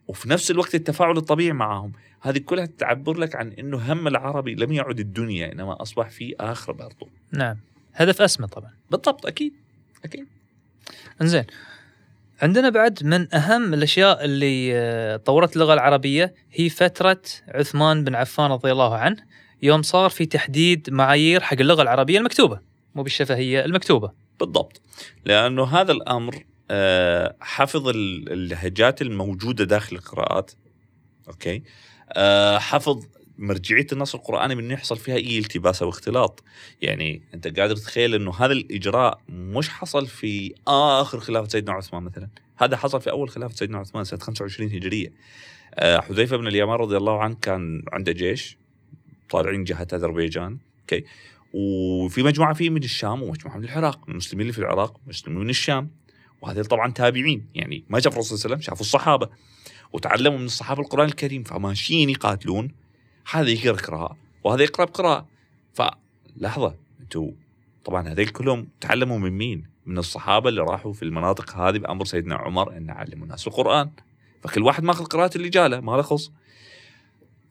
[0.09, 1.93] وفي نفس الوقت التفاعل الطبيعي معهم.
[2.21, 6.73] هذه كلها تعبر لك عن إنه هم العربي لم يعد الدنيا إنما أصبح في آخر
[6.73, 7.57] برضو نعم.
[7.95, 8.71] هدف أسمى طبعا.
[8.91, 9.53] بالضبط أكيد.
[10.05, 10.27] أكيد.
[11.23, 11.45] إنزين.
[12.43, 18.51] عندنا بعد من أهم الأشياء اللي آه، طورت اللغة العربية هي فترة عثمان بن عفان
[18.51, 19.17] رضي الله عنه
[19.63, 22.61] يوم صار في تحديد معايير حق اللغة العربية المكتوبة
[22.95, 24.13] مو بالشفهية المكتوبة.
[24.41, 24.81] بالضبط.
[25.25, 26.45] لأنه هذا الأمر
[27.41, 30.53] حفظ ال- اللهجات الموجودة داخل القراءات
[31.29, 31.63] أوكي؟
[32.13, 33.07] آه، حفظ
[33.39, 36.45] مرجعية النص القرآني من يحصل فيها أي التباس أو اختلاط.
[36.83, 42.29] يعني أنت قادر تتخيل إنه هذا الإجراء مش حصل في آخر خلافة سيدنا عثمان مثلا.
[42.57, 45.13] هذا حصل في أول خلافة سيدنا عثمان سنة 25 هجرية.
[45.75, 48.57] آه، حذيفة بن اليمان رضي الله عنه كان عنده جيش
[49.31, 51.05] طالعين جهة أذربيجان أوكي؟
[51.55, 55.91] وفي مجموعة فيه من الشام ومجموعة من العراق المسلمين اللي في العراق مسلمين من الشام.
[56.45, 57.47] وهذول طبعا تابعين.
[57.55, 59.29] يعني ما شافوا الرسول صلى الله عليه وسلم شافوا الصحابة
[59.93, 62.75] وتعلموا من الصحابة القرآن الكريم فماشيين يقاتلون.
[63.31, 65.27] هذا يقرأ قراءه وهذا يقرأ بقراءة.
[65.75, 67.33] فلحظة أنتم
[67.85, 72.35] طبعا هذول كلهم تعلموا من مين؟ من الصحابة اللي راحوا في المناطق هذه بأمر سيدنا
[72.35, 73.91] عمر أن علموا الناس القرآن.
[74.43, 76.33] فكل واحد ماخذ قراءة اللي جاله ما له خص.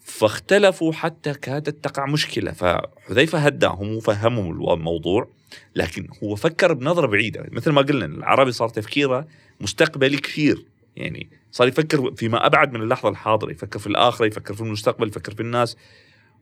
[0.04, 2.52] فاختلفوا حتى كادت تقع مشكلة.
[2.52, 5.28] فحذيفة هداهم وفهمهم الموضوع
[5.76, 7.46] لكن هو فكر بنظرة بعيدة.
[7.52, 9.28] مثل ما قلنا العربي صار تفكيره
[9.62, 10.66] مستقبلي كثير.
[10.96, 15.34] يعني صار يفكر فيما أبعد من اللحظة الحاضرة يفكر في الآخرة يفكر في المستقبل يفكر
[15.34, 15.78] في الناس.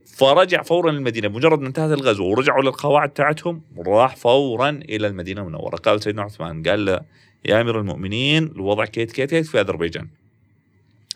[0.06, 5.76] فرجع فورا للمدينه مجرد ما انتهت الغزو ورجعوا للقواعد تاعتهم راح فورا إلى المدينة المنورة.
[5.76, 7.02] قال سيدنا عثمان قال له
[7.46, 10.08] يا أمير المؤمنين الوضع كيت كيت كيت في أذربيجان؟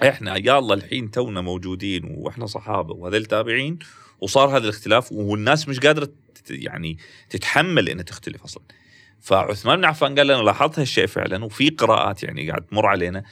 [0.03, 3.79] إحنا الله الحين تونا موجودين وإحنا صحابة وهذول تابعين
[4.21, 6.10] وصار هذا الاختلاف والناس مش قادرة
[6.49, 6.97] يعني
[7.29, 8.63] تتحمل إنها تختلف أصلا.
[9.21, 13.23] فعثمان بن عفان قال أنا لاحظت هالشيء فعلا وفي قراءات يعني قاعد تمر علينا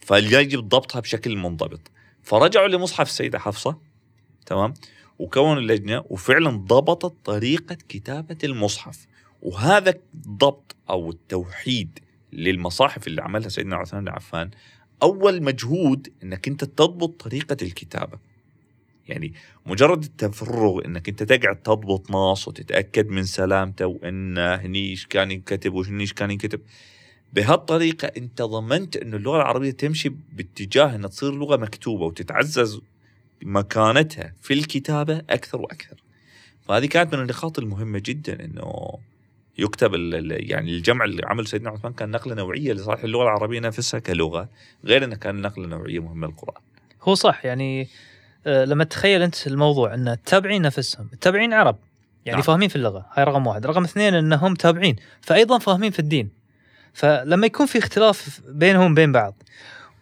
[0.00, 1.90] فيجب ضبطها بشكل منضبط.
[2.22, 3.78] فرجعوا لمصحف السيدة حفصة
[4.46, 4.74] تمام؟
[5.18, 9.06] وكونوا اللجنة وفعلا ضبطت طريقة كتابة المصحف.
[9.42, 11.98] وهذا الضبط أو التوحيد
[12.32, 14.50] للمصاحف اللي عملها سيدنا عثمان بن عفان
[15.02, 18.18] أول مجهود إنك أنت تضبط طريقة الكتابة
[19.08, 19.32] يعني
[19.66, 25.74] مجرد التفرغ إنك أنت تقعد تضبط نص وتتأكد من سلامته وان هني إيش كان ينكتب
[25.74, 26.60] وهني إيش كان ينكتب
[27.32, 32.80] بهالطريقة أنت ضمنت إنه اللغة العربية تمشي باتجاه إنها تصير لغة مكتوبة وتتعزز
[33.42, 36.02] مكانتها في الكتابة أكثر وأكثر.
[36.68, 38.98] فهذه كانت من النقاط المهمة جدا إنه
[39.58, 39.94] يكتب
[40.30, 44.48] يعني الجمع اللي عمل سيدنا عثمان كان نقلة نوعية لصالح اللغة العربية نفسها كلغة
[44.84, 46.62] غير إنه كان نقلة نوعية مهمة للقرآن.
[47.02, 47.88] هو صح يعني
[48.46, 51.76] آه، لما تخيل أنت الموضوع إن التابعين نفسهم التابعين عرب
[52.26, 52.46] يعني نعم.
[52.46, 56.30] فاهمين في اللغة هاي رقم واحد رقم اثنين إنهم تابعين فايضا فاهمين في الدين
[56.92, 59.42] فلما يكون في اختلاف بينهم وبين بعض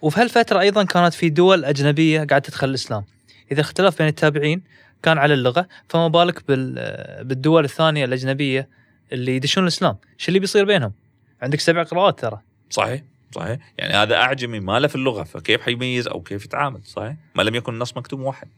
[0.02, 3.04] وفي هالفترة أيضا كانت في دول أجنبية قاعدة تدخل الإسلام
[3.52, 4.62] إذا اختلاف بين التابعين
[5.02, 6.42] كان على اللغة فما بالك
[7.22, 8.68] بالدول الثانية الأجنبية
[9.12, 9.96] اللي يدشون الإسلام.
[10.18, 10.92] شو اللي بيصير بينهم؟
[11.42, 12.40] عندك سبع قراءات ترى.
[12.70, 13.02] صحيح
[13.34, 13.58] صحيح.
[13.78, 17.16] يعني هذا أعجمي ما له في اللغة فكيف حيميز أو كيف يتعامل؟ صحيح.
[17.34, 18.48] ما لم يكن النص مكتوب واحد.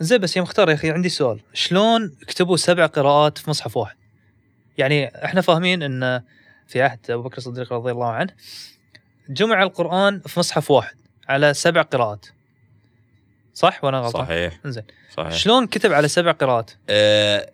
[0.00, 1.40] زين بس يا مختار يا أخي عندي سؤال.
[1.52, 3.96] شلون كتبوا سبع قراءات في مصحف واحد؟
[4.78, 6.22] يعني إحنا فاهمين إن
[6.66, 8.32] في عهد أبو بكر الصديق رضي الله عنه
[9.28, 10.96] جمع القرآن في مصحف واحد
[11.28, 12.26] على سبع قراءات.
[13.54, 14.60] صح وأنا غلطان؟ صحيح.
[14.64, 14.84] زين.
[15.16, 15.32] صحيح.
[15.32, 17.50] شلون كتب على سبع قراءات؟ آه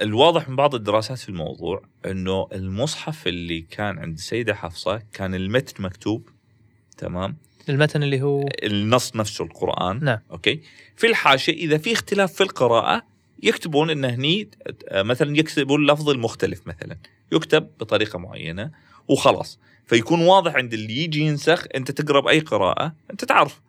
[0.00, 5.82] الواضح من بعض الدراسات في الموضوع إنه المصحف اللي كان عند السيدة حفصة كان المتن
[5.82, 6.28] مكتوب
[6.98, 7.36] تمام؟
[7.68, 10.18] المتن اللي هو النص نفسه القرآن نعم.
[10.30, 10.60] أوكي؟
[10.96, 13.02] في الحاشية إذا في اختلاف في القراءة
[13.42, 14.48] يكتبون إن هني
[14.92, 16.96] مثلا يكتبون اللفظ المختلف مثلا
[17.32, 18.70] يكتب بطريقة معينة
[19.08, 19.58] وخلاص.
[19.86, 23.60] فيكون واضح عند اللي يجي ينسخ أنت تقرأ بأي قراءة أنت تعرف.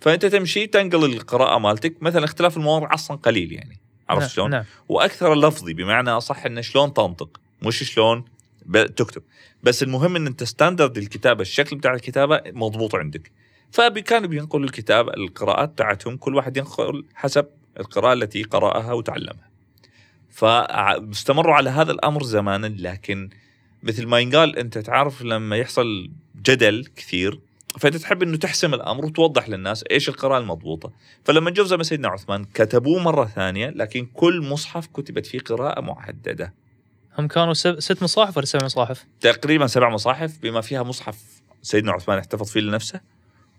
[0.00, 3.80] فأنت تمشي تنقل القراءة مالتك مثلا اختلاف المواضع أصلا قليل يعني.
[4.10, 4.64] عرفت نعم شلون؟ نعم.
[4.88, 8.24] وأكثر لفظي بمعنى أصح إنه شلون تنطق مش شلون
[8.72, 9.22] تكتب
[9.62, 13.30] بس المهم إن أنت ستاندرد الكتابة الشكل بتاع الكتابة مضبوط عندك
[13.72, 17.46] فكانوا بينقلوا الكتاب القراءات بتاعتهم كل واحد ينقل حسب
[17.80, 19.50] القراءة التي قرأها وتعلمها
[20.30, 23.30] فاستمروا على هذا الأمر زمانا لكن
[23.82, 26.10] مثل ما ينقال أنت تعرف لما يحصل
[26.42, 27.40] جدل كثير
[27.78, 30.92] فانت تحب إنه تحسم الأمر وتوضح للناس إيش القراءه المضبوطة.
[31.24, 36.54] فلما جو زي سيدنا عثمان كتبوه مرة ثانية لكن كل مصحف كتبت فيه قراءة محددة.
[37.18, 41.16] هم كانوا ست مصاحف ولا سبع مصاحف؟ تقريبا سبع مصاحف بما فيها مصحف
[41.62, 43.00] سيدنا عثمان احتفظ فيه لنفسه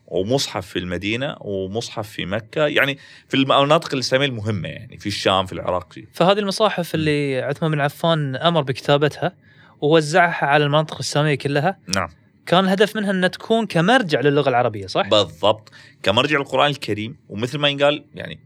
[0.08, 2.68] ومصحف في المدينة ومصحف في مكة.
[2.68, 2.98] يعني
[3.28, 8.36] في المناطق الاسلاميه المهمة يعني في الشام في العراق فهذه المصاحف اللي عثمان بن عفان
[8.36, 9.36] أمر بكتابتها
[9.82, 11.78] ووزعها على المناطق الاسلاميه كلها.
[11.96, 12.10] نعم.
[12.46, 15.72] كان الهدف منها أنها تكون كمرجع للغة العربية صح؟ بالضبط.
[16.04, 17.18] كمرجع للقران الكريم.
[17.30, 18.40] ومثل ما ينقال يعني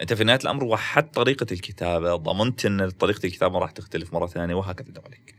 [0.00, 4.54] أنت في نهاية الأمر وحدت طريقة الكتابة ضمنت أن طريقة الكتابة راح تختلف مرة ثانية
[4.54, 5.34] وهكذا دواليك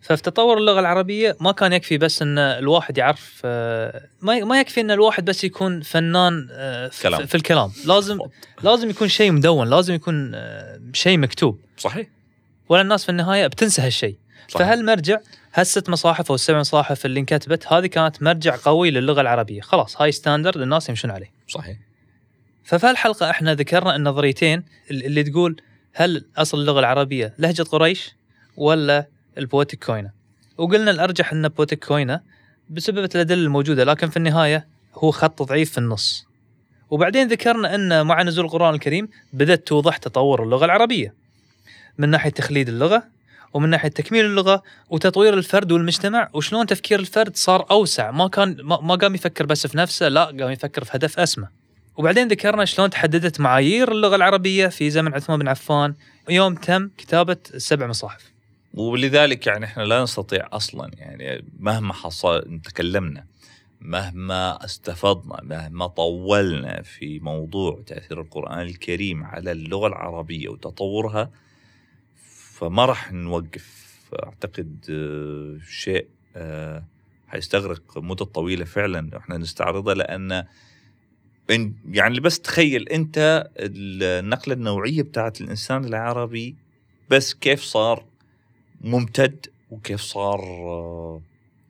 [0.00, 4.90] ففي تطور اللغة العربية ما كان يكفي بس أن الواحد يعرف آه، ما يكفي أن
[4.90, 7.26] الواحد بس يكون فنان آه، كلام.
[7.26, 7.72] في الكلام.
[7.86, 8.18] لازم
[8.62, 11.60] لازم يكون شيء مدون لازم يكون آه، شيء مكتوب.
[11.76, 12.06] صحيح.
[12.68, 14.16] ولا الناس في النهاية بتنسى هالشيء.
[14.48, 15.18] فهالمرجع
[15.54, 19.60] هالست مصاحف أو السبع مصاحف اللي انكتبت هذه كانت مرجع قوي للغة العربية.
[19.60, 21.30] خلاص هاي ستاندرد الناس يمشون عليه.
[21.48, 21.76] صحيح.
[22.64, 25.60] ففي الحلقة إحنا ذكرنا النظريتين اللي تقول
[25.94, 28.14] هل أصل اللغة العربية لهجة قريش
[28.56, 29.06] ولا
[29.38, 30.10] ال poetic koine.
[30.58, 32.20] وقلنا الأرجح إن poetic koine
[32.70, 36.26] بسبب الأدلة الموجودة لكن في النهاية هو خط ضعيف في النص.
[36.90, 41.14] وبعدين ذكرنا إن مع نزول القرآن الكريم بدأت توضح تطور اللغة العربية
[41.98, 43.13] من ناحية تخليد اللغة
[43.54, 48.94] ومن ناحية تكميل اللغة وتطوير الفرد والمجتمع وشلون تفكير الفرد صار أوسع؟ ما كان ما
[48.94, 51.46] قام يفكر بس في نفسه لا قام يفكر في هدف أسمى.
[51.96, 55.94] وبعدين ذكرنا شلون تحددت معايير اللغة العربية في زمن عثمان بن عفان.
[56.28, 58.34] يوم تم كتابة السبع مصاحف.
[58.74, 63.24] ولذلك يعني إحنا لا نستطيع أصلا يعني مهما حصل تكلمنا
[63.80, 71.30] مهما استفضنا مهما طولنا في موضوع تأثير القرآن الكريم على اللغة العربية وتطورها
[72.54, 73.84] فما راح نوقف.
[74.24, 76.84] أعتقد آه، شيء آه،
[77.28, 80.44] حيستغرق مدة طويلة فعلا إحنا نستعرضه لأن
[81.88, 86.56] يعني بس تخيل أنت النقلة النوعية بتاعت الإنسان العربي
[87.10, 88.04] بس كيف صار
[88.80, 91.22] ممتد وكيف صار آه،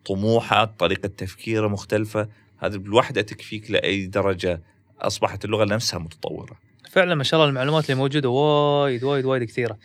[0.05, 4.63] طموحه طريقة تفكيره مختلفة هذه بالوحدة تكفيك لأي درجة
[5.01, 6.57] أصبحت اللغة نفسها متطورة.
[6.91, 9.79] فعلا ما شاء الله المعلومات اللي موجودة وايد وايد وايد كثيرة.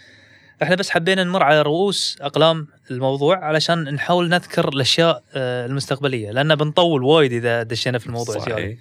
[0.64, 6.56] إحنا بس حبينا نمر على رؤوس أقلام الموضوع علشان نحاول نذكر الأشياء آه، المستقبلية لأن
[6.56, 8.56] بنطول وايد إذا دشينا في الموضوع صحيح.
[8.56, 8.78] زيادة.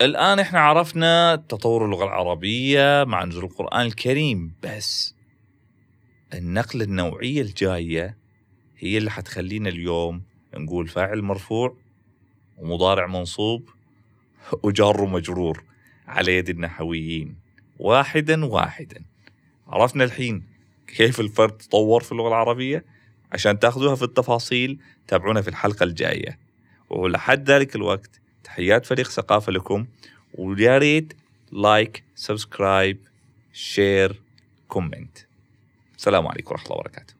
[0.00, 5.14] الآن إحنا عرفنا تطور اللغة العربية مع نزول القرآن الكريم بس
[6.34, 8.16] النقلة النوعية الجاية
[8.78, 10.22] هي اللي حتخلينا اليوم
[10.54, 11.76] نقول فاعل مرفوع
[12.58, 13.68] ومضارع منصوب
[14.62, 15.64] وجار ومجرور
[16.06, 17.36] على يد النحويين
[17.78, 19.02] واحدا واحدا
[19.68, 20.55] عرفنا الحين
[20.86, 22.84] كيف الفرد تطور في اللغة العربية
[23.32, 26.38] عشان تاخذوها في التفاصيل تابعونا في الحلقة الجاية.
[26.90, 29.86] ولحد ذلك الوقت تحيات فريق ثقافة لكم
[30.34, 31.12] ويا ريت
[31.52, 32.98] like subscribe
[33.52, 34.20] share
[34.68, 35.18] comment
[35.96, 37.15] السلام عليكم ورحمة الله وبركاته.